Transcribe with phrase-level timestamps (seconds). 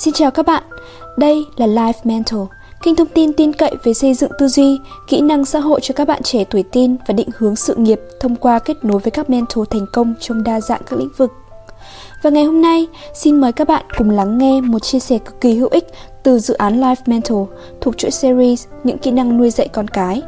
[0.00, 0.62] Xin chào các bạn,
[1.16, 2.48] đây là Life Mentor
[2.82, 5.94] kênh thông tin tin cậy về xây dựng tư duy, kỹ năng xã hội cho
[5.96, 9.10] các bạn trẻ tuổi tin và định hướng sự nghiệp thông qua kết nối với
[9.10, 11.32] các mentor thành công trong đa dạng các lĩnh vực.
[12.22, 15.40] Và ngày hôm nay, xin mời các bạn cùng lắng nghe một chia sẻ cực
[15.40, 15.86] kỳ hữu ích
[16.22, 17.48] từ dự án Life Mentor
[17.80, 20.22] thuộc chuỗi series Những kỹ năng nuôi dạy con cái.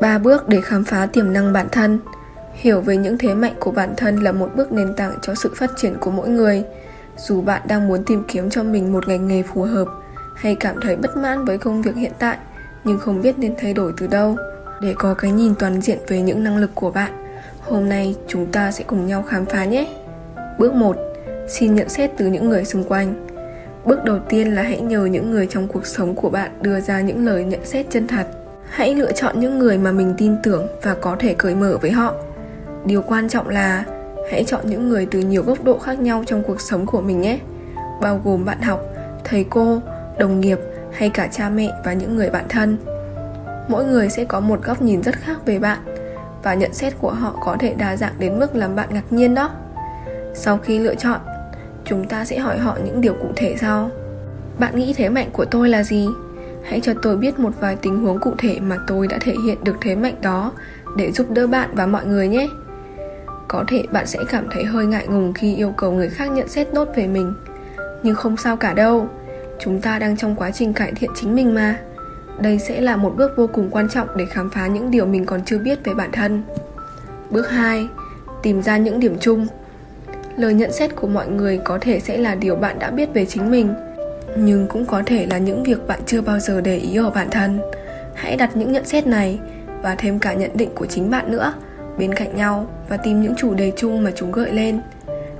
[0.00, 1.98] ba bước để khám phá tiềm năng bản thân
[2.52, 5.52] hiểu về những thế mạnh của bản thân là một bước nền tảng cho sự
[5.56, 6.64] phát triển của mỗi người.
[7.16, 9.88] Dù bạn đang muốn tìm kiếm cho mình một ngành nghề phù hợp
[10.36, 12.36] hay cảm thấy bất mãn với công việc hiện tại,
[12.84, 14.36] nhưng không biết nên thay đổi từ đâu.
[14.80, 17.12] Để có cái nhìn toàn diện về những năng lực của bạn,
[17.60, 19.88] hôm nay chúng ta sẽ cùng nhau khám phá nhé.
[20.58, 20.96] Bước 1
[21.48, 23.26] xin nhận xét từ những người xung quanh.
[23.84, 27.00] Bước đầu tiên là hãy nhờ những người trong cuộc sống của bạn đưa ra
[27.00, 28.26] những lời nhận xét chân thật.
[28.70, 31.90] Hãy lựa chọn những người mà mình tin tưởng và có thể cởi mở với
[31.90, 32.14] họ
[32.84, 33.84] điều quan trọng là
[34.30, 37.20] hãy chọn những người từ nhiều góc độ khác nhau trong cuộc sống của mình
[37.20, 37.38] nhé.
[38.00, 38.80] Bao gồm bạn học,
[39.24, 39.80] thầy cô,
[40.18, 40.58] đồng nghiệp
[40.92, 42.76] hay cả cha mẹ và những người bạn thân.
[43.68, 45.78] Mỗi người sẽ có một góc nhìn rất khác về bạn
[46.42, 49.34] và nhận xét của họ có thể đa dạng đến mức làm bạn ngạc nhiên
[49.34, 49.50] đó.
[50.34, 51.20] Sau khi lựa chọn,
[51.84, 53.90] chúng ta sẽ hỏi họ những điều cụ thể sau.
[54.58, 56.08] Bạn nghĩ thế mạnh của tôi là gì?
[56.64, 59.64] Hãy cho tôi biết một vài tình huống cụ thể mà tôi đã thể hiện
[59.64, 60.52] được thế mạnh đó
[60.96, 62.48] để giúp đỡ bạn và mọi người nhé
[63.48, 66.48] có thể bạn sẽ cảm thấy hơi ngại ngùng khi yêu cầu người khác nhận
[66.48, 67.34] xét tốt về mình.
[68.02, 69.08] Nhưng không sao cả đâu,
[69.58, 71.78] chúng ta đang trong quá trình cải thiện chính mình mà.
[72.40, 75.26] Đây sẽ là một bước vô cùng quan trọng để khám phá những điều mình
[75.26, 76.42] còn chưa biết về bản thân.
[77.30, 77.88] Bước 2
[78.42, 79.46] tìm ra những điểm chung.
[80.36, 83.26] Lời nhận xét của mọi người có thể sẽ là điều bạn đã biết về
[83.26, 83.74] chính mình,
[84.36, 87.30] nhưng cũng có thể là những việc bạn chưa bao giờ để ý ở bản
[87.30, 87.60] thân.
[88.14, 89.38] Hãy đặt những nhận xét này
[89.82, 91.52] và thêm cả nhận định của chính bạn nữa
[91.98, 94.80] bên cạnh nhau và tìm những chủ đề chung mà chúng gợi lên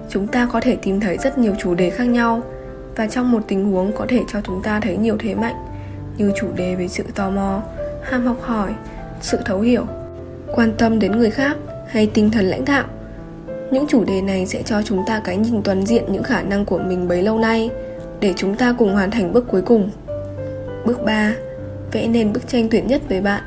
[0.08, 2.42] chúng ta có thể tìm thấy rất nhiều chủ đề khác nhau
[2.96, 5.64] và trong một tình huống có thể cho chúng ta thấy nhiều thế mạnh
[6.16, 7.62] như chủ đề về sự tò mò,
[8.02, 8.70] ham học hỏi,
[9.20, 9.84] sự thấu hiểu,
[10.54, 11.56] quan tâm đến người khác
[11.88, 12.84] hay tinh thần lãnh đạo
[13.70, 16.64] những chủ đề này sẽ cho chúng ta cái nhìn toàn diện những khả năng
[16.64, 17.70] của mình bấy lâu nay
[18.20, 19.90] để chúng ta cùng hoàn thành bước cuối cùng.
[20.84, 21.34] Bước 3.
[21.92, 23.42] Vẽ nên bức tranh tuyệt nhất với bạn.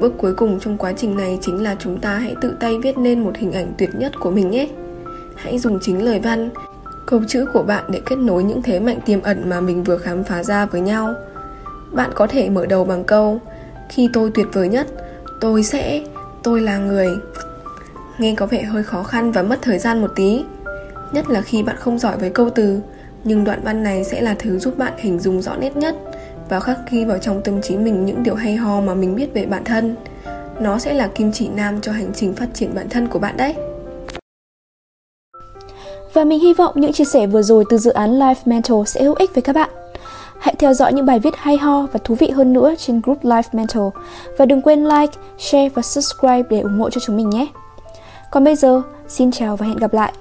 [0.00, 2.98] Bước cuối cùng trong quá trình này chính là chúng ta hãy tự tay viết
[2.98, 4.68] nên một hình ảnh tuyệt nhất của mình nhé.
[5.36, 6.50] Hãy dùng chính lời văn,
[7.06, 9.96] câu chữ của bạn để kết nối những thế mạnh tiềm ẩn mà mình vừa
[9.96, 11.14] khám phá ra với nhau.
[11.92, 13.40] Bạn có thể mở đầu bằng câu
[13.88, 14.86] Khi tôi tuyệt vời nhất,
[15.40, 16.02] tôi sẽ,
[16.42, 17.08] tôi là người.
[18.18, 20.44] Nghe có vẻ hơi khó khăn và mất thời gian một tí.
[21.12, 22.80] Nhất là khi bạn không giỏi với câu từ,
[23.24, 25.96] nhưng đoạn văn này sẽ là thứ giúp bạn hình dung rõ nét nhất
[26.48, 29.34] và khắc ghi vào trong tâm trí mình những điều hay ho mà mình biết
[29.34, 29.96] về bản thân
[30.60, 33.36] nó sẽ là kim chỉ nam cho hành trình phát triển bản thân của bạn
[33.36, 33.54] đấy
[36.16, 39.02] và mình hy vọng những chia sẻ vừa rồi từ dự án Life Mental sẽ
[39.02, 39.70] hữu ích với các bạn.
[40.38, 43.24] Hãy theo dõi những bài viết hay ho và thú vị hơn nữa trên group
[43.24, 43.84] Life Mental
[44.38, 47.46] và đừng quên like, share và subscribe để ủng hộ cho chúng mình nhé.
[48.30, 50.12] Còn bây giờ, xin chào và hẹn gặp lại.